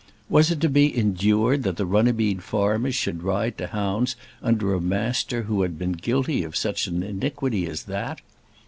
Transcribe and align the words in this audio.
Was 0.29 0.49
it 0.49 0.59
to 0.61 0.67
be 0.67 0.97
endured 0.97 1.61
that 1.61 1.77
the 1.77 1.85
Runnymede 1.85 2.41
farmers 2.41 2.95
should 2.95 3.21
ride 3.21 3.55
to 3.59 3.67
hounds 3.67 4.15
under 4.41 4.73
a 4.73 4.81
Master 4.81 5.43
who 5.43 5.61
had 5.61 5.77
been 5.77 5.91
guilty 5.91 6.43
of 6.43 6.55
such 6.57 6.87
an 6.87 7.03
iniquity 7.03 7.67
as 7.67 7.83
that? 7.83 8.19